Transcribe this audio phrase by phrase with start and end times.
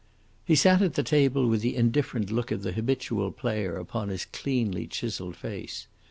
[0.45, 4.25] He sat at the table with the indifferent look of the habitual player upon his
[4.25, 5.85] cleanly chiselled face.